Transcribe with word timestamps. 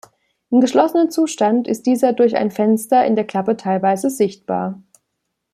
Im 0.49 0.61
geschlossenen 0.61 1.11
Zustand 1.11 1.67
ist 1.67 1.85
dieser 1.85 2.11
durch 2.13 2.35
ein 2.35 2.49
Fenster 2.49 3.05
in 3.05 3.15
der 3.15 3.27
Klappe 3.27 3.55
teilweise 3.55 4.09
sichtbar. 4.09 4.81